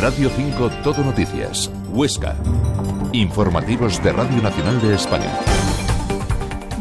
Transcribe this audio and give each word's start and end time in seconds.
Radio 0.00 0.30
5 0.34 0.70
Todo 0.82 1.04
Noticias, 1.04 1.70
Huesca. 1.92 2.34
Informativos 3.12 4.02
de 4.02 4.12
Radio 4.12 4.40
Nacional 4.40 4.80
de 4.80 4.94
España. 4.94 5.59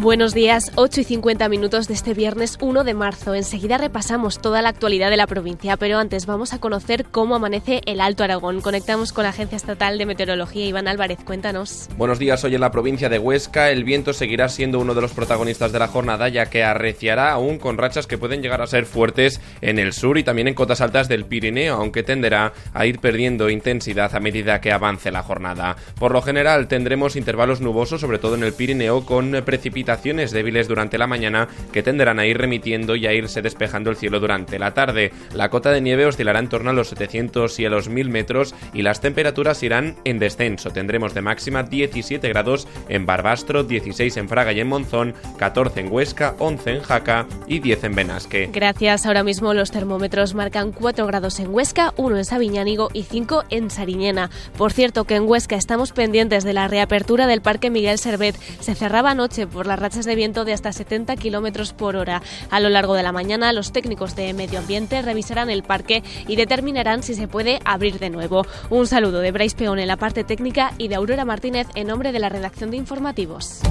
Buenos 0.02 0.34
días, 0.34 0.72
8 0.76 1.02
y 1.02 1.04
50 1.04 1.50
minutos 1.50 1.90
de 1.90 1.94
este 1.94 2.14
viernes 2.14 2.58
1 2.62 2.86
de 2.86 2.94
marzo. 2.94 3.36
Enseguida 3.36 3.78
repasamos 3.78 4.40
toda 4.40 4.62
la 4.62 4.70
actualidad 4.70 5.10
de 5.10 5.18
la 5.18 5.28
provincia, 5.28 5.76
pero 5.76 5.98
antes 5.98 6.26
vamos 6.26 6.54
a 6.54 6.60
conocer 6.60 7.04
cómo 7.04 7.36
amanece 7.36 7.82
el 7.86 8.00
Alto 8.00 8.24
Aragón. 8.24 8.62
Conectamos 8.62 9.12
con 9.12 9.26
la 9.26 9.32
Agencia 9.32 9.58
Estatal 9.58 9.98
de 9.98 10.06
Meteorología. 10.06 10.66
Iván 10.66 10.88
Álvarez, 10.88 11.18
cuéntanos. 11.26 11.90
Buenos 11.98 12.18
días, 12.18 12.42
hoy 12.46 12.56
en 12.56 12.62
la 12.62 12.72
provincia 12.72 13.10
de 13.10 13.20
Huesca 13.20 13.72
el 13.72 13.84
viento 13.84 14.14
seguirá 14.14 14.48
siendo 14.48 14.80
uno 14.80 14.94
de 14.94 15.02
los 15.02 15.12
protagonistas 15.12 15.74
de 15.74 15.80
la 15.80 15.90
jornada, 15.90 16.30
ya 16.30 16.46
que 16.46 16.64
arreciará 16.64 17.34
aún 17.34 17.60
con 17.60 17.78
rachas 17.78 18.08
que 18.08 18.18
pueden 18.18 18.42
llegar 18.42 18.62
a 18.62 18.68
ser 18.68 18.86
fuertes 18.86 19.42
en 19.60 19.80
el 19.80 19.92
sur 19.92 20.18
y 20.18 20.24
también 20.24 20.48
en 20.48 20.54
cotas 20.54 20.80
altas 20.80 21.10
del 21.10 21.26
Pirineo, 21.26 21.76
aunque 21.76 22.04
tenderá 22.04 22.54
a 22.74 22.86
ir 22.86 23.00
perdiendo 23.00 23.50
intensidad 23.50 24.16
a 24.16 24.22
medida 24.22 24.62
que 24.62 24.72
avance 24.72 25.12
la 25.12 25.24
jornada. 25.24 25.76
Por 26.00 26.14
lo 26.14 26.22
general 26.22 26.70
tendremos 26.70 27.18
intervalos 27.18 27.60
nubosos, 27.60 28.00
sobre 28.00 28.18
todo 28.18 28.36
en 28.36 28.44
el 28.44 28.54
Pirineo, 28.54 29.06
con 29.06 29.32
precipitaciones 29.44 29.89
débiles 29.98 30.68
durante 30.68 30.98
la 30.98 31.08
mañana 31.08 31.48
que 31.72 31.84
tenderán 31.84 32.20
a 32.20 32.26
ir 32.26 32.38
remitiendo 32.38 32.96
y 32.96 33.08
a 33.08 33.14
irse 33.14 33.42
despejando 33.42 33.90
el 33.90 33.96
cielo 33.96 34.20
durante 34.20 34.60
la 34.60 34.74
tarde. 34.74 35.12
La 35.34 35.50
cota 35.50 35.72
de 35.72 35.82
nieve 35.82 36.06
oscilará 36.06 36.40
en 36.40 36.50
torno 36.50 36.70
a 36.70 36.74
los 36.74 36.90
700 36.90 37.60
y 37.60 37.66
a 37.66 37.70
los 37.70 37.90
1000 37.90 38.10
metros 38.10 38.56
y 38.74 38.82
las 38.82 39.02
temperaturas 39.02 39.62
irán 39.64 39.96
en 40.04 40.20
descenso. 40.20 40.72
Tendremos 40.72 41.14
de 41.14 41.22
máxima 41.22 41.64
17 41.64 42.28
grados 42.30 42.68
en 42.88 43.06
Barbastro, 43.06 43.64
16 43.64 44.18
en 44.18 44.30
Fraga 44.30 44.54
y 44.54 44.60
en 44.60 44.68
Monzón, 44.68 45.14
14 45.38 45.80
en 45.82 45.92
Huesca, 45.92 46.36
11 46.40 46.72
en 46.72 46.82
Jaca 46.82 47.28
y 47.48 47.60
10 47.60 47.84
en 47.86 47.96
Benasque. 47.96 48.50
Gracias. 48.54 49.06
Ahora 49.06 49.24
mismo 49.24 49.54
los 49.54 49.72
termómetros 49.72 50.36
marcan 50.36 50.72
4 50.72 51.06
grados 51.08 51.40
en 51.40 51.54
Huesca, 51.54 51.94
1 51.98 52.18
en 52.18 52.26
Sabiñánigo 52.26 52.90
y 52.94 53.04
5 53.04 53.46
en 53.50 53.70
Sariñena. 53.70 54.30
Por 54.58 54.72
cierto 54.72 55.06
que 55.06 55.16
en 55.16 55.28
Huesca 55.28 55.56
estamos 55.56 55.92
pendientes 55.92 56.44
de 56.44 56.54
la 56.54 56.68
reapertura 56.68 57.28
del 57.28 57.42
Parque 57.42 57.70
Miguel 57.70 57.98
Servet. 57.98 58.36
Se 58.60 58.76
cerraba 58.76 59.12
anoche 59.12 59.48
por 59.48 59.66
la 59.66 59.76
rachas 59.80 60.06
de 60.06 60.16
viento 60.16 60.46
de 60.46 60.54
hasta 60.54 60.72
70 60.72 61.16
kilómetros 61.16 61.74
por 61.74 61.96
hora. 61.96 62.22
A 62.50 62.60
lo 62.60 62.70
largo 62.70 62.94
de 62.94 63.04
la 63.04 63.12
mañana, 63.12 63.54
los 63.54 63.72
técnicos 63.72 64.16
de 64.16 64.34
medio 64.34 64.60
ambiente 64.60 65.02
revisarán 65.02 65.50
el 65.50 65.64
parque 65.64 66.04
y 66.28 66.36
determinarán 66.36 67.04
si 67.04 67.16
se 67.16 67.28
puede 67.28 67.60
abrir 67.66 68.00
de 68.00 68.10
nuevo. 68.10 68.46
Un 68.70 68.88
saludo 68.88 69.20
de 69.20 69.32
Bryce 69.32 69.56
Peón 69.56 69.80
en 69.80 69.88
la 69.88 69.98
parte 69.98 70.24
técnica 70.24 70.74
y 70.78 70.88
de 70.88 70.96
Aurora 70.96 71.26
Martínez 71.26 71.68
en 71.76 71.88
nombre 71.88 72.12
de 72.12 72.20
la 72.20 72.30
redacción 72.30 72.72
de 72.72 72.78
informativos. 72.78 73.62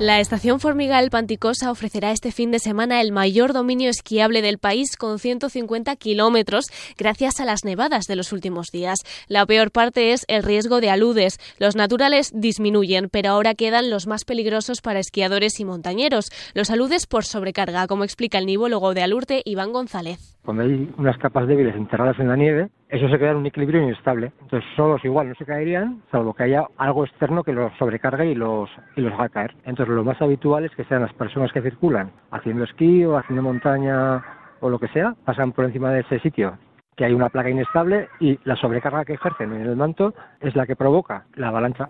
La 0.00 0.18
estación 0.18 0.60
Formigal 0.60 1.10
Panticosa 1.10 1.70
ofrecerá 1.70 2.10
este 2.10 2.32
fin 2.32 2.50
de 2.50 2.58
semana 2.58 3.02
el 3.02 3.12
mayor 3.12 3.52
dominio 3.52 3.90
esquiable 3.90 4.40
del 4.40 4.56
país 4.56 4.96
con 4.96 5.18
150 5.18 5.94
kilómetros 5.96 6.68
gracias 6.96 7.38
a 7.38 7.44
las 7.44 7.66
nevadas 7.66 8.06
de 8.06 8.16
los 8.16 8.32
últimos 8.32 8.68
días. 8.72 9.00
La 9.28 9.44
peor 9.44 9.70
parte 9.70 10.14
es 10.14 10.24
el 10.28 10.42
riesgo 10.42 10.80
de 10.80 10.88
aludes. 10.88 11.36
Los 11.58 11.76
naturales 11.76 12.32
disminuyen, 12.34 13.10
pero 13.12 13.28
ahora 13.28 13.54
quedan 13.54 13.90
los 13.90 14.06
más 14.06 14.24
peligrosos 14.24 14.80
para 14.80 15.00
esquiadores 15.00 15.60
y 15.60 15.66
montañeros. 15.66 16.30
Los 16.54 16.70
aludes 16.70 17.06
por 17.06 17.24
sobrecarga, 17.24 17.86
como 17.86 18.04
explica 18.04 18.38
el 18.38 18.46
nivólogo 18.46 18.94
de 18.94 19.02
Alurte, 19.02 19.42
Iván 19.44 19.70
González. 19.70 20.34
Cuando 20.42 20.62
hay 20.62 20.90
unas 20.96 21.18
capas 21.18 21.46
débiles 21.46 21.76
enterradas 21.76 22.18
en 22.18 22.28
la 22.28 22.36
nieve, 22.36 22.70
eso 22.90 23.08
se 23.08 23.18
queda 23.18 23.30
en 23.30 23.38
un 23.38 23.46
equilibrio 23.46 23.82
inestable. 23.82 24.32
Entonces, 24.42 24.68
solos 24.76 25.04
igual 25.04 25.28
no 25.28 25.34
se 25.36 25.46
caerían, 25.46 26.02
salvo 26.10 26.34
que 26.34 26.44
haya 26.44 26.64
algo 26.76 27.04
externo 27.04 27.44
que 27.44 27.52
los 27.52 27.72
sobrecargue 27.78 28.26
y 28.26 28.34
los, 28.34 28.68
y 28.96 29.00
los 29.00 29.12
haga 29.14 29.28
caer. 29.28 29.54
Entonces, 29.64 29.94
lo 29.94 30.04
más 30.04 30.20
habitual 30.20 30.64
es 30.64 30.74
que 30.74 30.84
sean 30.84 31.02
las 31.02 31.14
personas 31.14 31.52
que 31.52 31.62
circulan 31.62 32.10
haciendo 32.30 32.64
esquí 32.64 33.04
o 33.04 33.16
haciendo 33.16 33.42
montaña 33.42 34.22
o 34.60 34.68
lo 34.68 34.78
que 34.78 34.88
sea, 34.88 35.14
pasan 35.24 35.52
por 35.52 35.64
encima 35.64 35.90
de 35.92 36.00
ese 36.00 36.18
sitio 36.20 36.58
que 36.96 37.06
hay 37.06 37.14
una 37.14 37.30
placa 37.30 37.48
inestable 37.48 38.10
y 38.20 38.38
la 38.44 38.56
sobrecarga 38.56 39.06
que 39.06 39.14
ejercen 39.14 39.54
en 39.54 39.62
el 39.62 39.74
manto 39.74 40.12
es 40.40 40.54
la 40.54 40.66
que 40.66 40.76
provoca 40.76 41.24
la 41.34 41.48
avalancha. 41.48 41.88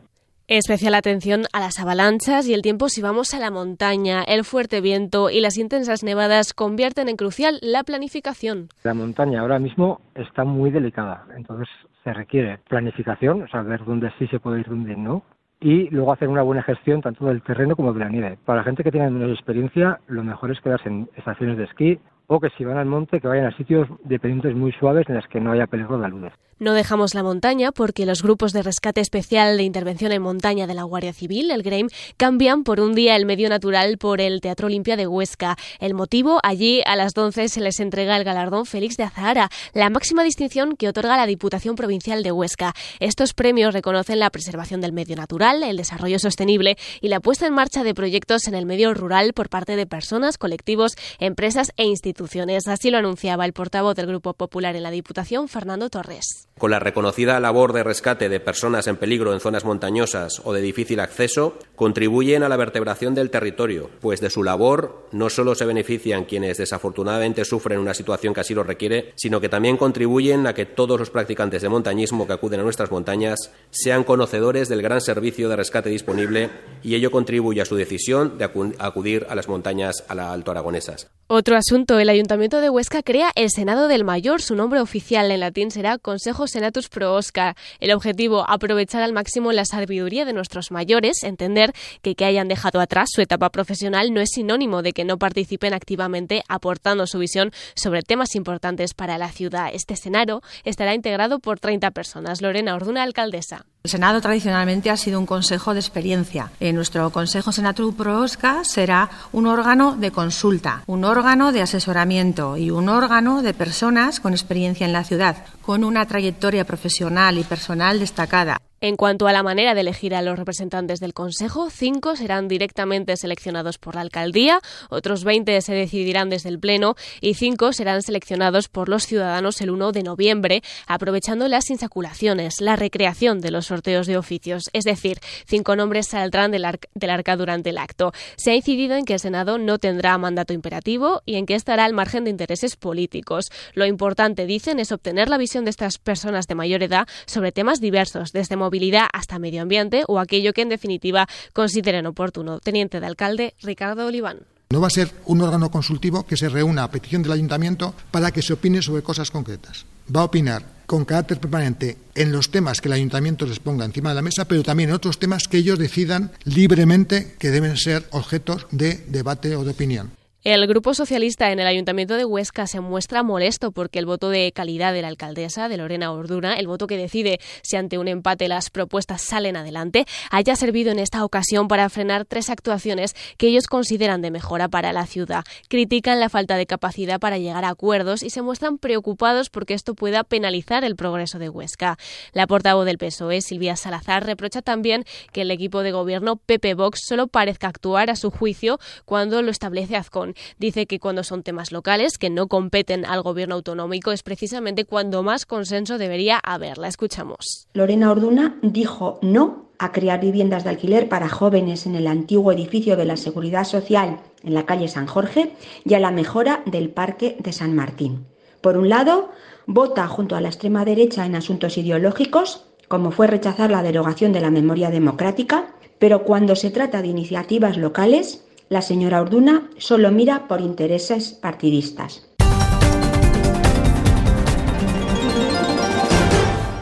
Especial 0.53 0.97
atención 0.97 1.43
a 1.53 1.61
las 1.61 1.79
avalanchas 1.79 2.49
y 2.49 2.55
el 2.55 2.63
tiempo 2.63 2.89
si 2.89 3.01
vamos 3.01 3.35
a 3.35 3.39
la 3.39 3.53
montaña. 3.53 4.25
El 4.25 4.43
fuerte 4.43 4.81
viento 4.81 5.31
y 5.31 5.41
las 5.41 5.57
intensas 5.57 6.03
nevadas 6.03 6.55
convierten 6.55 7.09
en 7.09 7.15
crucial 7.15 7.61
la 7.63 7.85
planificación. 7.85 8.67
La 8.83 8.93
montaña 8.93 9.43
ahora 9.43 9.61
mismo 9.61 10.01
está 10.17 10.43
muy 10.43 10.73
delicada, 10.73 11.25
entonces 11.37 11.69
se 12.03 12.13
requiere 12.13 12.59
planificación, 12.69 13.49
saber 13.49 13.85
dónde 13.85 14.11
sí 14.19 14.27
se 14.27 14.41
puede 14.41 14.59
ir, 14.59 14.67
dónde 14.67 14.97
no, 14.97 15.23
y 15.61 15.89
luego 15.91 16.15
hacer 16.15 16.27
una 16.27 16.43
buena 16.43 16.65
gestión 16.65 17.01
tanto 17.01 17.27
del 17.27 17.43
terreno 17.43 17.77
como 17.77 17.93
de 17.93 18.01
la 18.01 18.09
nieve. 18.09 18.37
Para 18.45 18.59
la 18.59 18.65
gente 18.65 18.83
que 18.83 18.91
tiene 18.91 19.09
menos 19.09 19.31
experiencia, 19.31 20.01
lo 20.09 20.25
mejor 20.25 20.51
es 20.51 20.61
quedarse 20.61 20.89
en 20.89 21.09
estaciones 21.17 21.59
de 21.59 21.65
esquí 21.67 22.01
o 22.33 22.39
que 22.39 22.49
si 22.57 22.65
van 22.65 22.79
al 22.79 22.87
monte 22.87 23.21
que 23.21 23.27
vayan 23.27 23.47
a 23.47 23.57
sitios 23.57 23.89
de 24.05 24.21
pendientes 24.21 24.55
muy 24.55 24.71
suaves 24.71 25.05
en 25.09 25.17
las 25.17 25.27
que 25.27 25.41
no 25.41 25.51
haya 25.51 25.67
peligro 25.67 25.99
de 25.99 26.07
aludes. 26.07 26.33
No 26.61 26.75
dejamos 26.75 27.15
la 27.15 27.25
montaña 27.25 27.73
porque 27.73 28.07
los 28.07 28.23
grupos 28.23 28.53
de 28.53 28.63
rescate 28.63 29.01
especial 29.01 29.57
de 29.57 29.65
intervención 29.65 30.13
en 30.13 30.23
montaña 30.23 30.69
de 30.69 30.75
la 30.75 30.85
Guardia 30.85 31.13
Civil, 31.13 31.51
el 31.51 31.63
GREIM, 31.63 31.89
cambian 32.19 32.63
por 32.63 32.81
un 32.81 32.95
día 32.95 33.17
el 33.17 33.27
medio 33.27 33.49
natural 33.49 33.97
por 33.99 34.21
el 34.21 34.41
Teatro 34.41 34.67
Olimpia 34.67 34.97
de 34.97 35.09
Huesca. 35.09 35.57
El 35.81 35.95
motivo, 35.95 36.39
allí 36.45 36.83
a 36.87 36.95
las 36.95 37.17
11 37.17 37.49
se 37.49 37.61
les 37.61 37.81
entrega 37.81 38.17
el 38.17 38.25
galardón 38.25 38.67
Félix 38.67 38.97
de 38.97 39.05
Azahara, 39.05 39.49
la 39.73 39.91
máxima 39.91 40.23
distinción 40.23 40.77
que 40.77 40.89
otorga 40.89 41.17
la 41.17 41.27
Diputación 41.27 41.75
Provincial 41.75 42.23
de 42.23 42.31
Huesca. 42.31 42.75
Estos 43.01 43.33
premios 43.33 43.75
reconocen 43.75 44.21
la 44.21 44.31
preservación 44.31 44.81
del 44.83 44.93
medio 44.93 45.17
natural, 45.17 45.65
el 45.65 45.79
desarrollo 45.79 46.19
sostenible 46.21 46.77
y 47.01 47.09
la 47.09 47.21
puesta 47.21 47.47
en 47.47 47.55
marcha 47.55 47.83
de 47.83 47.95
proyectos 47.95 48.47
en 48.47 48.55
el 48.55 48.67
medio 48.67 48.95
rural 48.95 49.33
por 49.33 49.49
parte 49.49 49.75
de 49.75 49.87
personas, 49.87 50.39
colectivos, 50.39 50.95
empresas 51.19 51.73
e 51.77 51.85
instituciones. 51.85 52.20
Así 52.67 52.91
lo 52.91 52.99
anunciaba 52.99 53.47
el 53.47 53.55
portavoz 53.55 53.97
del 53.97 54.07
Grupo 54.07 54.35
Popular 54.35 54.77
en 54.77 54.83
la 54.83 54.91
Diputación, 54.91 55.49
Fernando 55.49 55.89
Torres. 55.89 56.49
Con 56.59 56.71
la 56.71 56.79
reconocida 56.79 57.41
labor 57.41 57.73
de 57.73 57.83
rescate 57.83 58.29
de 58.29 58.41
personas 58.41 58.87
en 58.89 58.97
peligro 58.97 59.33
en 59.33 59.41
zonas 59.41 59.65
montañosas 59.65 60.43
o 60.45 60.53
de 60.53 60.61
difícil 60.61 61.01
acceso, 61.01 61.57
contribuyen 61.77 62.43
a 62.43 62.51
la 62.51 62.59
vertebración 62.59 63.15
del 63.15 63.31
territorio, 63.31 63.89
pues 64.01 64.21
de 64.21 64.29
su 64.29 64.43
labor 64.43 65.09
no 65.13 65.31
solo 65.31 65.55
se 65.55 65.65
benefician 65.65 66.25
quienes 66.25 66.59
desafortunadamente 66.59 67.47
sufren 67.47 67.79
una 67.79 67.95
situación 67.95 68.35
que 68.35 68.41
así 68.41 68.53
lo 68.53 68.65
requiere, 68.65 69.15
sino 69.17 69.41
que 69.41 69.49
también 69.49 69.79
contribuyen 69.79 70.47
a 70.47 70.53
que 70.53 70.67
todos 70.67 70.99
los 70.99 71.09
practicantes 71.09 71.63
de 71.63 71.71
montañismo 71.71 72.27
que 72.27 72.35
acuden 72.35 72.61
a 72.61 72.65
nuestras 72.65 72.91
montañas 72.91 73.51
sean 73.71 74.05
conocedores 74.05 74.69
del 74.69 74.83
gran 74.83 75.01
servicio 75.01 75.49
de 75.49 75.57
rescate 75.57 75.89
disponible 75.89 76.51
y 76.83 76.95
ello 76.95 77.11
contribuye 77.11 77.63
a 77.63 77.67
su 77.67 77.77
decisión 77.77 78.37
de 78.37 78.45
acudir 78.45 79.27
a 79.31 79.35
las 79.35 79.49
montañas 79.49 80.05
a 80.09 80.15
la 80.15 80.33
Alto 80.33 80.51
Aragonesas. 80.51 81.11
Otro 81.33 81.57
asunto, 81.57 82.01
el 82.01 82.09
Ayuntamiento 82.09 82.61
de 82.61 82.71
Huesca 82.71 83.05
crea 83.05 83.31
el 83.37 83.51
Senado 83.51 83.87
del 83.87 84.03
Mayor. 84.03 84.43
Su 84.43 84.57
nombre 84.57 84.81
oficial 84.81 85.31
en 85.31 85.39
latín 85.39 85.71
será 85.71 85.97
Consejo 85.97 86.49
Senatus 86.49 86.89
Pro 86.89 87.15
Oscar. 87.15 87.55
El 87.79 87.93
objetivo, 87.93 88.45
aprovechar 88.51 89.01
al 89.05 89.13
máximo 89.13 89.53
la 89.53 89.65
sabiduría 89.65 90.25
de 90.25 90.33
nuestros 90.33 90.73
mayores, 90.73 91.23
entender 91.23 91.73
que 92.03 92.17
que 92.17 92.25
hayan 92.25 92.49
dejado 92.49 92.81
atrás 92.81 93.11
su 93.15 93.21
etapa 93.21 93.51
profesional 93.51 94.13
no 94.13 94.21
es 94.21 94.31
sinónimo 94.33 94.83
de 94.83 94.93
que 94.93 95.05
no 95.05 95.19
participen 95.19 95.73
activamente 95.73 96.43
aportando 96.49 97.07
su 97.07 97.21
visión 97.21 97.53
sobre 97.77 98.03
temas 98.03 98.35
importantes 98.35 98.93
para 98.93 99.17
la 99.17 99.31
ciudad. 99.31 99.71
Este 99.73 99.95
Senado 99.95 100.43
estará 100.65 100.97
integrado 100.97 101.39
por 101.39 101.61
30 101.61 101.93
personas. 101.93 102.43
Lorena 102.43 102.75
Orduna, 102.75 103.05
alcaldesa. 103.05 103.67
El 103.83 103.91
Senado 103.91 104.21
tradicionalmente 104.21 104.91
ha 104.91 104.97
sido 104.99 105.19
un 105.19 105.25
consejo 105.25 105.73
de 105.73 105.81
experiencia. 105.81 106.51
En 106.61 106.77
nuestro 106.77 107.09
Consejo 107.09 107.51
Senatu 107.51 107.95
Proosca 107.95 108.63
será 108.63 109.09
un 109.33 109.47
órgano 109.47 109.97
de 109.97 110.11
consulta, 110.11 110.83
un 110.87 111.03
órgano 111.03 111.51
de 111.51 111.63
asesoramiento 111.63 112.59
y 112.59 112.71
un 112.71 112.91
órgano 112.91 113.41
de 113.41 113.55
personas 113.55 114.21
con 114.21 114.35
experiencia 114.35 114.85
en 114.85 114.93
la 114.93 115.05
ciudad, 115.05 115.47
con 115.63 115.83
una 115.83 116.05
trayectoria 116.05 116.67
profesional 116.67 117.39
y 117.39 117.45
personal 117.45 118.01
destacada. 118.01 118.61
En 118.83 118.97
cuanto 118.97 119.29
a 119.29 119.33
la 119.35 119.43
manera 119.43 119.75
de 119.75 119.83
elegir 119.83 120.15
a 120.15 120.23
los 120.23 120.39
representantes 120.39 121.01
del 121.01 121.13
Consejo, 121.13 121.69
cinco 121.69 122.17
serán 122.17 122.49
directamente 122.49 123.15
seleccionados 123.19 123.77
por 123.77 123.95
la 123.95 124.01
alcaldía, 124.01 124.63
otros 124.89 125.23
20 125.23 125.61
se 125.61 125.75
decidirán 125.75 126.31
desde 126.31 126.49
el 126.49 126.59
Pleno 126.59 126.95
y 127.21 127.35
cinco 127.35 127.75
serán 127.75 128.01
seleccionados 128.01 128.69
por 128.69 128.89
los 128.89 129.05
ciudadanos 129.05 129.61
el 129.61 129.69
1 129.69 129.93
de 129.93 130.03
noviembre, 130.03 130.63
aprovechando 130.87 131.47
las 131.47 131.69
insaculaciones, 131.69 132.63
la 132.63 132.75
recreación 132.75 133.43
de 133.43 133.51
los 133.51 133.67
sorteos 133.67 134.07
de 134.07 134.17
oficios. 134.17 134.71
Es 134.73 134.85
decir, 134.85 135.19
cinco 135.47 135.77
nombres 135.77 136.07
saldrán 136.07 136.51
del, 136.51 136.65
arca 136.65 137.37
durante 137.37 137.69
el 137.69 137.77
acto. 137.77 138.13
Se 138.37 138.53
ha 138.53 138.57
incidido 138.57 138.97
en 138.97 139.05
que 139.05 139.13
el 139.13 139.21
Senado 139.21 139.59
no 139.59 139.79
tendrá 139.79 140.17
mandato 140.17 140.55
imperativo 140.55 141.21
y 141.27 141.35
en 141.35 141.45
que 141.45 141.55
estará 141.55 141.85
al 141.85 141.93
margen 141.93 142.25
de 142.25 142.31
intereses 142.31 142.77
políticos. 142.77 143.51
Lo 143.75 143.85
importante, 143.85 144.47
dicen, 144.47 144.81
es 144.81 144.91
obtener 144.91 145.29
la 145.29 145.37
visión 145.37 145.67
de 145.67 145.71
estas 145.71 145.99
personas 145.99 146.47
de 146.47 146.55
mayor 146.55 146.83
edad 146.83 147.07
sobre 147.27 147.53
temas 147.53 147.83
diversos, 147.83 148.33
desde 148.33 148.57
movilidad 148.71 149.09
hasta 149.13 149.41
medio 149.41 149.63
ambiente 149.63 150.05
o 150.07 150.21
aquello 150.21 150.53
que 150.53 150.63
en 150.63 150.69
definitiva 150.69 151.27
consideren 151.53 152.07
oportuno. 152.07 152.61
Teniente 152.61 153.01
de 153.01 153.07
alcalde 153.07 153.55
Ricardo 153.63 154.07
Oliván. 154.07 154.47
No 154.71 154.81
va 154.81 154.87
a 154.87 154.91
ser 154.91 155.11
un 155.27 155.43
órgano 155.43 155.73
consultivo 155.73 156.25
que 156.25 156.37
se 156.37 156.49
reúna 156.49 156.85
a 156.85 156.91
petición 156.91 157.23
del 157.23 157.33
ayuntamiento 157.33 157.93
para 158.13 158.31
que 158.31 158.43
se 158.43 158.53
opine 158.53 158.81
sobre 158.81 159.03
cosas 159.03 159.33
concretas. 159.33 159.85
Va 160.15 160.21
a 160.21 160.31
opinar 160.31 160.63
con 160.87 161.05
carácter 161.05 161.41
permanente 161.41 161.99
en 162.15 162.31
los 162.31 162.51
temas 162.51 162.81
que 162.81 162.87
el 162.87 162.95
ayuntamiento 162.95 163.45
les 163.47 163.59
ponga 163.59 163.85
encima 163.85 164.11
de 164.11 164.15
la 164.15 164.23
mesa, 164.23 164.47
pero 164.47 164.63
también 164.63 164.91
en 164.91 164.95
otros 164.95 165.19
temas 165.19 165.49
que 165.49 165.59
ellos 165.59 165.79
decidan 165.79 166.31
libremente 166.45 167.35
que 167.41 167.51
deben 167.51 167.77
ser 167.77 168.07
objetos 168.13 168.69
de 168.71 169.03
debate 169.09 169.57
o 169.57 169.65
de 169.65 169.71
opinión. 169.71 170.13
El 170.43 170.67
Grupo 170.67 170.95
Socialista 170.95 171.53
en 171.53 171.61
el 171.61 171.67
Ayuntamiento 171.67 172.17
de 172.17 172.25
Huesca 172.25 172.67
se 172.67 172.81
muestra 172.81 173.23
molesto 173.23 173.73
porque 173.73 173.99
el 173.99 174.07
voto 174.07 174.31
de 174.31 174.53
calidad 174.53 174.95
de 174.95 175.03
la 175.03 175.09
alcaldesa, 175.09 175.69
de 175.69 175.77
Lorena 175.77 176.13
Orduna, 176.13 176.55
el 176.55 176.67
voto 176.67 176.87
que 176.87 176.97
decide 176.97 177.41
si 177.61 177.77
ante 177.77 177.99
un 177.99 178.09
empate 178.09 178.49
las 178.49 178.71
propuestas 178.71 179.21
salen 179.21 179.59
adelante, 179.59 180.07
haya 180.31 180.57
servido 180.57 180.93
en 180.93 180.99
esta 180.99 181.27
ocasión 181.27 181.69
para 181.69 181.91
frenar 181.91 182.25
tres 182.25 182.49
actuaciones 182.49 183.15
que 183.37 183.49
ellos 183.49 183.67
consideran 183.67 184.23
de 184.23 184.31
mejora 184.31 184.69
para 184.69 184.95
la 184.95 185.05
ciudad. 185.05 185.45
Critican 185.69 186.21
la 186.21 186.31
falta 186.31 186.57
de 186.57 186.65
capacidad 186.65 187.21
para 187.21 187.37
llegar 187.37 187.67
a 187.67 187.69
acuerdos 187.69 188.23
y 188.23 188.31
se 188.31 188.41
muestran 188.41 188.79
preocupados 188.79 189.51
porque 189.51 189.75
esto 189.75 189.95
pueda 189.95 190.25
penalizar 190.25 190.85
el 190.85 190.97
progreso 190.97 191.39
de 191.39 191.51
Huesca. 191.51 191.99
La 192.33 192.47
portavoz 192.47 192.87
del 192.87 192.97
PSOE, 192.97 193.43
Silvia 193.43 193.77
Salazar, 193.77 194.25
reprocha 194.25 194.63
también 194.63 195.05
que 195.35 195.43
el 195.43 195.51
equipo 195.51 195.83
de 195.83 195.93
gobierno 195.93 196.37
Pepe 196.37 196.73
Vox 196.73 197.01
solo 197.07 197.27
parezca 197.27 197.69
actuar 197.69 198.09
a 198.09 198.17
su 198.17 198.31
juicio 198.31 198.79
cuando 199.05 199.43
lo 199.43 199.51
establece 199.51 199.97
Azcón 199.97 200.30
Dice 200.59 200.87
que 200.87 200.99
cuando 200.99 201.25
son 201.25 201.43
temas 201.43 201.73
locales, 201.73 202.19
que 202.19 202.31
no 202.31 202.49
competen 202.49 203.05
al 203.05 203.23
gobierno 203.23 203.57
autonómico, 203.57 204.13
es 204.13 204.23
precisamente 204.23 204.85
cuando 204.85 205.23
más 205.23 205.47
consenso 205.47 205.99
debería 205.99 206.39
haber. 206.43 206.79
La 206.79 206.89
escuchamos. 206.89 207.69
Lorena 207.75 208.11
Orduna 208.11 208.59
dijo 208.63 209.19
no 209.23 209.71
a 209.79 209.93
crear 209.93 210.21
viviendas 210.21 210.65
de 210.65 210.71
alquiler 210.71 211.09
para 211.09 211.31
jóvenes 211.31 211.87
en 211.87 211.95
el 211.95 212.07
antiguo 212.07 212.53
edificio 212.53 212.97
de 212.97 213.07
la 213.07 213.17
Seguridad 213.17 213.65
Social 213.65 214.21
en 214.45 214.55
la 214.55 214.67
calle 214.67 214.89
San 214.89 215.07
Jorge 215.07 215.53
y 215.85 215.95
a 215.95 216.01
la 216.01 216.11
mejora 216.11 216.63
del 216.67 216.91
Parque 216.91 217.37
de 217.41 217.53
San 217.53 217.75
Martín. 217.75 218.27
Por 218.61 218.77
un 218.77 218.91
lado, 218.91 219.31
vota 219.67 220.07
junto 220.07 220.37
a 220.37 220.41
la 220.41 220.49
extrema 220.49 220.85
derecha 220.85 221.25
en 221.25 221.35
asuntos 221.35 221.79
ideológicos, 221.79 222.67
como 222.89 223.11
fue 223.11 223.27
rechazar 223.27 223.71
la 223.71 223.83
derogación 223.83 224.33
de 224.33 224.41
la 224.41 224.51
memoria 224.51 224.91
democrática, 224.91 225.75
pero 225.99 226.25
cuando 226.25 226.57
se 226.57 226.71
trata 226.71 227.01
de 227.01 227.09
iniciativas 227.09 227.77
locales, 227.77 228.45
la 228.71 228.83
señora 228.83 229.21
Orduna 229.21 229.69
solo 229.79 230.13
mira 230.13 230.47
por 230.47 230.61
intereses 230.61 231.33
partidistas. 231.33 232.30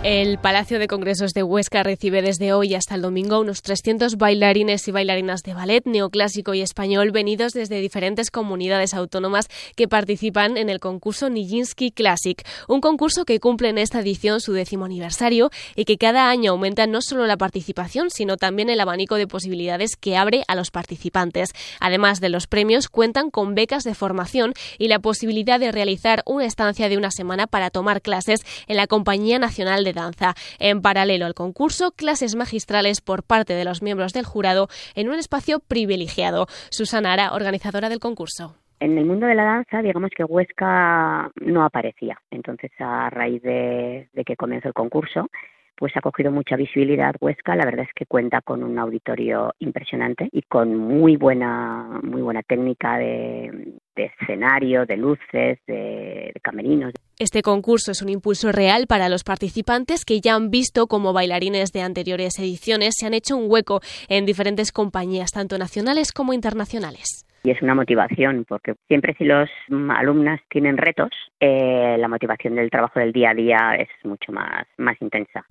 El 0.05 0.39
Palacio 0.39 0.79
de 0.79 0.87
Congresos 0.87 1.33
de 1.33 1.43
Huesca 1.43 1.83
recibe 1.83 2.23
desde 2.23 2.53
hoy 2.53 2.77
hasta 2.77 2.95
el 2.95 3.03
domingo 3.03 3.41
unos 3.41 3.63
300 3.63 4.15
bailarines 4.15 4.87
y 4.87 4.93
bailarinas 4.93 5.43
de 5.43 5.55
ballet 5.55 5.85
neoclásico 5.87 6.55
y 6.55 6.61
español 6.61 7.11
venidos 7.11 7.53
desde 7.53 7.81
diferentes 7.81 8.31
comunidades 8.31 8.95
autónomas 8.95 9.49
que 9.75 9.89
participan 9.89 10.57
en 10.57 10.69
el 10.71 10.79
concurso 10.79 11.31
Nijinsky 11.31 11.91
Classic, 11.91 12.47
un 12.69 12.81
concurso 12.81 13.25
que 13.25 13.41
cumple 13.41 13.71
en 13.71 13.79
esta 13.79 13.99
edición 13.99 14.41
su 14.41 14.53
décimo 14.53 14.85
aniversario 14.85 15.51
y 15.75 15.85
que 15.85 15.99
cada 15.99 16.31
año 16.31 16.53
aumenta 16.53 16.87
no 16.87 17.03
solo 17.03 17.27
la 17.27 17.37
participación, 17.37 18.09
sino 18.11 18.37
también 18.37 18.71
el 18.71 18.79
abanico 18.79 19.17
de 19.17 19.27
posibilidades 19.27 19.97
que 19.97 20.17
abre 20.17 20.45
a 20.47 20.55
los 20.55 20.71
participantes. 20.71 21.51
Además 21.81 22.21
de 22.21 22.29
los 22.29 22.47
premios, 22.47 22.89
cuentan 22.89 23.31
con 23.31 23.57
becas 23.57 23.83
de 23.83 23.97
formación 23.97 24.55
y 24.79 24.87
la 24.87 25.01
posibilidad 25.01 25.59
de 25.59 25.73
realizar 25.73 26.23
una 26.25 26.45
estancia 26.45 26.89
de 26.89 26.97
una 26.97 27.11
semana 27.11 27.49
para 27.49 27.71
tomar 27.71 28.01
clases 28.01 28.43
en 28.69 28.77
la 28.77 28.87
Compañía 28.87 29.41
Nacional 29.41 29.83
de 29.83 29.88
danza. 29.93 30.35
En 30.59 30.83
paralelo 30.83 31.27
al 31.27 31.35
concurso, 31.35 31.93
clases 31.93 32.37
magistrales 32.37 33.01
por 33.01 33.23
parte 33.23 33.55
de 33.55 33.65
los 33.65 33.83
miembros 33.83 34.13
del 34.13 34.25
jurado 34.25 34.69
en 34.95 35.09
un 35.09 35.19
espacio 35.19 35.61
privilegiado. 35.61 36.47
Susana 36.71 37.13
Ara, 37.13 37.33
organizadora 37.33 37.89
del 37.89 38.01
concurso. 38.01 38.57
En 38.81 38.97
el 38.97 39.07
mundo 39.07 39.27
de 39.27 39.35
la 39.35 39.45
danza, 39.45 39.83
digamos 39.83 40.11
que 40.17 40.25
Huesca 40.25 41.31
no 41.41 41.65
aparecía. 41.65 42.21
Entonces, 42.31 42.71
a 42.79 43.11
raíz 43.11 43.43
de, 43.43 44.09
que 44.25 44.37
comenzó 44.37 44.69
el 44.69 44.75
concurso, 44.75 45.29
pues 45.77 45.97
ha 45.97 46.01
cogido 46.01 46.31
mucha 46.31 46.55
visibilidad 46.55 47.15
Huesca. 47.21 47.57
La 47.57 47.65
verdad 47.65 47.87
es 47.89 47.95
que 47.95 48.07
cuenta 48.07 48.41
con 48.41 48.63
un 48.63 48.79
auditorio 48.79 49.53
impresionante 49.59 50.29
y 50.31 50.43
con 50.43 50.77
muy 50.77 51.17
buena, 51.17 52.01
muy 52.03 52.23
buena 52.23 52.43
técnica 52.43 52.99
de, 52.99 53.79
escenario, 54.05 54.87
de 54.87 54.97
luces, 54.97 55.59
de, 55.67 56.33
de, 56.35 56.41
camerinos. 56.43 56.93
Este 57.19 57.43
concurso 57.43 57.93
es 57.93 58.03
un 58.03 58.09
impulso 58.09 58.53
real 58.53 58.87
para 58.87 59.09
los 59.09 59.25
participantes 59.25 60.05
que 60.05 60.21
ya 60.21 60.35
han 60.35 60.51
visto 60.51 60.87
como 60.87 61.13
bailarines 61.13 61.73
de 61.73 61.83
anteriores 61.83 62.39
ediciones 62.39 62.95
se 62.99 63.07
han 63.07 63.15
hecho 63.15 63.37
un 63.37 63.51
hueco 63.51 63.81
en 64.09 64.27
diferentes 64.27 64.73
compañías, 64.73 65.33
tanto 65.33 65.59
nacionales 65.59 66.13
como 66.13 66.33
internacionales. 66.33 67.25
Y 67.45 67.51
es 67.51 67.63
una 67.63 67.75
motivación 67.75 68.45
porque 68.49 68.75
siempre 68.89 69.15
si 69.17 69.25
los 69.25 69.49
alumnas 69.69 70.41
tienen 70.51 70.77
retos 70.77 71.11
eh, 71.41 71.97
la 71.99 72.09
motivación 72.09 72.57
del 72.57 72.71
trabajo 72.71 72.99
del 72.99 73.13
día 73.13 73.31
a 73.31 73.35
día 73.35 73.77
es 73.79 73.89
mucho 74.05 74.33
más 74.33 74.67
más 74.77 74.97
intensa. 75.01 75.45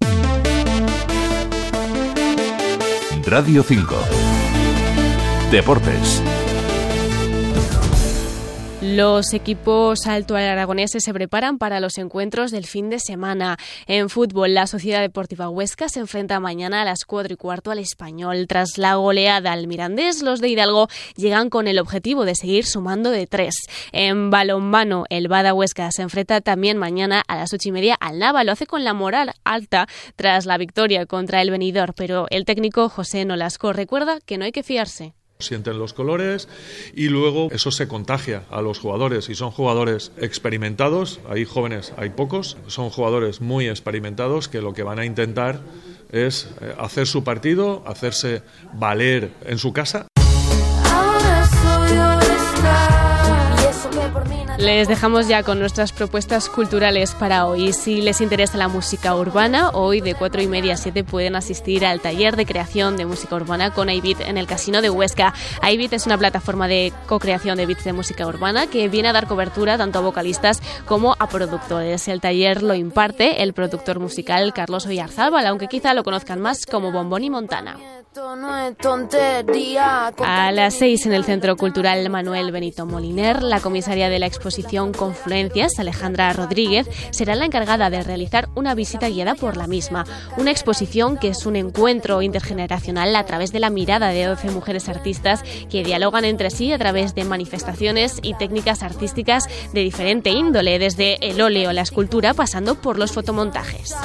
Radio 3.26 3.64
5 3.64 3.96
Deportes 5.52 6.47
los 8.82 9.34
equipos 9.34 10.06
alto 10.06 10.36
aragoneses 10.36 11.04
se 11.04 11.14
preparan 11.14 11.58
para 11.58 11.80
los 11.80 11.98
encuentros 11.98 12.52
del 12.52 12.68
fin 12.68 12.92
de 12.92 13.00
semana. 13.00 13.58
En 13.88 14.08
fútbol, 14.10 14.54
la 14.54 14.68
Sociedad 14.68 15.02
Deportiva 15.02 15.50
Huesca 15.50 15.90
se 15.90 16.00
enfrenta 16.00 16.40
mañana 16.40 16.84
a 16.84 16.86
las 16.86 17.04
4 17.06 17.34
y 17.34 17.38
cuarto 17.38 17.72
al 17.72 17.80
Español. 17.80 18.46
Tras 18.48 18.78
la 18.78 18.96
goleada 18.96 19.52
al 19.52 19.66
Mirandés, 19.66 20.22
los 20.22 20.42
de 20.42 20.50
Hidalgo 20.50 20.90
llegan 21.16 21.50
con 21.50 21.68
el 21.68 21.80
objetivo 21.80 22.24
de 22.24 22.36
seguir 22.36 22.66
sumando 22.66 23.10
de 23.10 23.26
tres. 23.26 23.56
En 23.94 24.30
balonmano, 24.30 25.06
el 25.10 25.28
Bada 25.28 25.56
Huesca 25.56 25.90
se 25.92 26.04
enfrenta 26.04 26.42
también 26.42 26.78
mañana 26.78 27.24
a 27.28 27.36
las 27.36 27.54
ocho 27.54 27.70
y 27.70 27.72
media 27.72 27.96
al 27.96 28.20
Nava. 28.20 28.44
Lo 28.44 28.52
hace 28.52 28.68
con 28.68 28.84
la 28.84 28.94
moral 28.94 29.34
alta 29.44 29.88
tras 30.16 30.46
la 30.46 30.60
victoria 30.60 31.08
contra 31.08 31.42
el 31.42 31.50
venidor, 31.50 31.96
pero 31.96 32.28
el 32.30 32.46
técnico 32.46 32.90
José 32.90 33.26
Nolasco 33.26 33.74
recuerda 33.74 34.20
que 34.24 34.38
no 34.38 34.46
hay 34.46 34.52
que 34.52 34.62
fiarse 34.62 35.16
sienten 35.40 35.78
los 35.78 35.94
colores 35.94 36.48
y 36.96 37.10
luego 37.10 37.50
eso 37.52 37.72
se 37.72 37.88
contagia 37.88 38.44
a 38.50 38.62
los 38.62 38.80
jugadores 38.80 39.30
y 39.30 39.36
son 39.36 39.52
jugadores 39.52 40.12
experimentados, 40.18 41.20
hay 41.30 41.46
jóvenes, 41.46 41.94
hay 41.98 42.10
pocos, 42.10 42.58
son 42.68 42.90
jugadores 42.90 43.42
muy 43.42 43.68
experimentados 43.68 44.48
que 44.48 44.62
lo 44.62 44.74
que 44.74 44.84
van 44.84 45.00
a 45.00 45.06
intentar 45.06 45.60
es 46.12 46.50
eh, 46.62 46.74
hacer 46.80 47.08
su 47.08 47.24
partido, 47.24 47.84
hacerse 47.86 48.42
valer 48.74 49.32
en 49.46 49.58
su 49.58 49.74
casa 49.74 50.08
Les 54.58 54.88
dejamos 54.88 55.28
ya 55.28 55.44
con 55.44 55.60
nuestras 55.60 55.92
propuestas 55.92 56.50
culturales 56.50 57.14
para 57.14 57.46
hoy. 57.46 57.74
Si 57.74 58.02
les 58.02 58.22
interesa 58.22 58.58
la 58.58 58.68
música 58.68 59.16
urbana, 59.16 59.70
hoy 59.70 60.02
de 60.02 60.16
4 60.16 60.42
y 60.42 60.48
media 60.48 60.74
a 60.74 60.78
7 60.78 61.04
pueden 61.04 61.36
asistir 61.36 61.86
al 61.86 62.02
taller 62.02 62.36
de 62.36 62.48
creación 62.48 62.98
de 62.98 63.06
música 63.06 63.36
urbana 63.36 63.72
con 63.72 63.88
iBeat 63.88 64.22
en 64.22 64.36
el 64.36 64.48
Casino 64.48 64.82
de 64.82 64.90
Huesca. 64.90 65.32
iBeat 65.62 65.94
es 65.94 66.08
una 66.08 66.18
plataforma 66.18 66.68
de 66.68 66.92
co-creación 67.06 67.58
de 67.58 67.68
beats 67.68 67.84
de 67.84 67.94
música 67.94 68.26
urbana 68.26 68.66
que 68.66 68.90
viene 68.90 69.10
a 69.10 69.14
dar 69.14 69.28
cobertura 69.28 69.78
tanto 69.78 70.00
a 70.00 70.02
vocalistas 70.02 70.60
como 70.88 71.16
a 71.20 71.30
productores. 71.30 72.08
El 72.08 72.20
taller 72.20 72.64
lo 72.64 72.74
imparte 72.74 73.44
el 73.44 73.54
productor 73.54 74.00
musical 74.00 74.54
Carlos 74.54 74.88
Oyarzábal, 74.88 75.46
aunque 75.46 75.68
quizá 75.68 75.94
lo 75.94 76.04
conozcan 76.04 76.42
más 76.42 76.66
como 76.66 76.92
Bombón 76.92 77.24
y 77.24 77.30
Montana. 77.30 77.78
A 80.26 80.52
las 80.52 80.74
6 80.74 81.06
en 81.06 81.14
el 81.14 81.24
Centro 81.24 81.56
Cultural 81.56 82.10
Manuel 82.10 82.52
Benito 82.52 82.88
Moliner, 82.88 83.44
la 83.44 83.60
comisaria 83.60 84.10
de 84.10 84.18
la 84.18 84.26
exposición 84.48 84.94
Confluencias, 84.94 85.78
Alejandra 85.78 86.32
Rodríguez, 86.32 86.88
será 87.12 87.36
la 87.36 87.46
encargada 87.46 87.90
de 87.90 88.02
realizar 88.02 88.48
una 88.56 88.76
visita 88.76 89.10
guiada 89.10 89.36
por 89.36 89.58
la 89.58 89.68
misma. 89.68 90.06
Una 90.38 90.52
exposición 90.52 91.18
que 91.18 91.30
es 91.30 91.46
un 91.46 91.58
encuentro 91.58 92.22
intergeneracional 92.22 93.14
a 93.18 93.26
través 93.26 93.52
de 93.52 93.60
la 93.60 93.70
mirada 93.70 94.08
de 94.10 94.24
12 94.24 94.52
mujeres 94.52 94.88
artistas 94.88 95.44
que 95.70 95.84
dialogan 95.84 96.24
entre 96.24 96.50
sí 96.50 96.72
a 96.72 96.78
través 96.78 97.14
de 97.14 97.26
manifestaciones 97.26 98.20
y 98.22 98.36
técnicas 98.36 98.84
artísticas 98.84 99.50
de 99.74 99.82
diferente 99.82 100.30
índole, 100.30 100.80
desde 100.80 101.18
el 101.28 101.42
óleo, 101.42 101.74
la 101.74 101.82
escultura, 101.82 102.34
pasando 102.34 102.76
por 102.76 102.98
los 102.98 103.12
fotomontajes. 103.12 103.96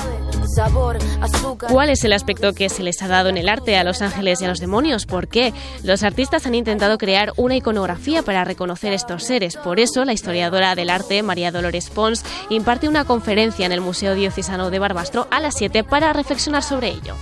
¿Cuál 1.70 1.90
es 1.90 2.02
el 2.04 2.12
aspecto 2.12 2.52
que 2.52 2.68
se 2.68 2.82
les 2.82 3.00
ha 3.00 3.08
dado 3.08 3.28
en 3.28 3.36
el 3.36 3.48
arte 3.48 3.76
a 3.76 3.84
los 3.84 4.02
ángeles 4.02 4.40
y 4.40 4.44
a 4.44 4.48
los 4.48 4.58
demonios. 4.58 5.06
¿Por 5.06 5.28
qué? 5.28 5.52
Los 5.84 6.02
artistas 6.02 6.46
han 6.46 6.54
intentado 6.54 6.98
crear 6.98 7.32
una 7.36 7.56
iconografía 7.56 8.22
para 8.22 8.44
reconocer 8.44 8.92
estos 8.92 9.22
seres. 9.22 9.56
Por 9.56 9.78
eso, 9.78 10.04
la 10.04 10.12
historiadora 10.32 10.74
del 10.74 10.88
arte, 10.88 11.22
María 11.22 11.52
Dolores 11.52 11.90
Pons, 11.90 12.24
imparte 12.48 12.88
una 12.88 13.04
conferencia 13.04 13.66
en 13.66 13.72
el 13.72 13.82
Museo 13.82 14.14
Diocesano 14.14 14.70
de 14.70 14.78
Barbastro 14.78 15.28
a 15.30 15.40
las 15.40 15.54
7 15.56 15.84
para 15.84 16.14
reflexionar 16.14 16.62
sobre 16.62 16.88
ello. 16.88 17.14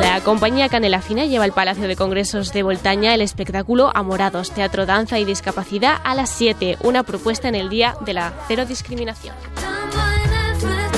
La 0.00 0.22
compañía 0.24 0.70
Canela 0.70 1.02
Fina 1.02 1.26
lleva 1.26 1.44
al 1.44 1.52
Palacio 1.52 1.86
de 1.86 1.96
Congresos 1.96 2.54
de 2.54 2.62
Voltaña 2.62 3.14
el 3.14 3.20
espectáculo 3.20 3.92
Amorados, 3.94 4.52
Teatro, 4.52 4.86
Danza 4.86 5.18
y 5.18 5.26
Discapacidad 5.26 5.98
a 6.02 6.14
las 6.14 6.30
7, 6.30 6.78
una 6.80 7.02
propuesta 7.02 7.46
en 7.46 7.56
el 7.56 7.68
Día 7.68 7.94
de 8.06 8.14
la 8.14 8.32
Cero 8.48 8.64
Discriminación. 8.64 9.34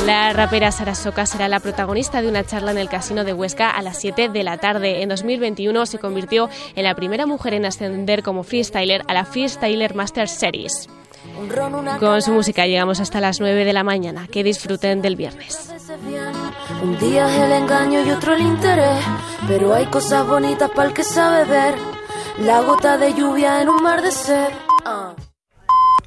La 0.06 0.32
rapera 0.32 0.72
Sara 0.72 0.94
Soca 0.94 1.26
será 1.26 1.48
la 1.48 1.60
protagonista 1.60 2.22
de 2.22 2.28
una 2.28 2.44
charla 2.44 2.70
en 2.70 2.78
el 2.78 2.88
Casino 2.88 3.24
de 3.24 3.32
Huesca 3.32 3.70
a 3.70 3.82
las 3.82 3.98
7 3.98 4.28
de 4.30 4.42
la 4.42 4.58
tarde. 4.58 5.02
En 5.02 5.08
2021 5.08 5.86
se 5.86 5.98
convirtió 5.98 6.48
en 6.74 6.84
la 6.84 6.94
primera 6.94 7.26
mujer 7.26 7.54
en 7.54 7.66
ascender 7.66 8.22
como 8.22 8.42
freestyler 8.42 9.02
a 9.08 9.14
la 9.14 9.24
Freestyler 9.24 9.94
Master 9.94 10.28
Series. 10.28 10.88
Con 11.98 12.22
su 12.22 12.32
música 12.32 12.66
llegamos 12.66 13.00
hasta 13.00 13.20
las 13.20 13.40
9 13.40 13.64
de 13.64 13.72
la 13.72 13.84
mañana. 13.84 14.26
Que 14.26 14.42
disfruten 14.42 15.02
del 15.02 15.16
viernes. 15.16 15.70
Un 16.82 16.98
día 16.98 17.28
es 17.28 17.42
el 17.42 17.52
engaño 17.52 18.00
y 18.04 18.10
otro 18.10 18.34
el 18.34 18.42
interés, 18.42 19.04
pero 19.46 19.74
hay 19.74 19.86
cosas 19.86 20.26
bonitas 20.26 20.70
para 20.70 20.88
el 20.88 20.94
que 20.94 21.04
sabe 21.04 21.44
ver. 21.44 21.74
La 22.38 22.60
gota 22.62 22.96
de 22.96 23.12
lluvia 23.12 23.60
en 23.60 23.68
un 23.68 23.82
mar 23.82 24.00
de 24.02 24.12
sed. 24.12 24.48